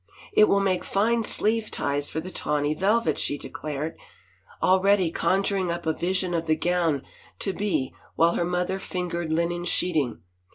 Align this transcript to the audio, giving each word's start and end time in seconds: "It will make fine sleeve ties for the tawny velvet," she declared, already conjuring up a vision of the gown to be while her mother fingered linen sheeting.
"It 0.33 0.49
will 0.49 0.61
make 0.61 0.83
fine 0.83 1.21
sleeve 1.23 1.69
ties 1.69 2.09
for 2.09 2.19
the 2.19 2.31
tawny 2.31 2.73
velvet," 2.73 3.19
she 3.19 3.37
declared, 3.37 3.99
already 4.59 5.11
conjuring 5.11 5.69
up 5.71 5.85
a 5.85 5.93
vision 5.93 6.33
of 6.33 6.47
the 6.47 6.55
gown 6.55 7.03
to 7.37 7.53
be 7.53 7.93
while 8.15 8.33
her 8.33 8.43
mother 8.43 8.79
fingered 8.79 9.31
linen 9.31 9.63
sheeting. 9.63 10.23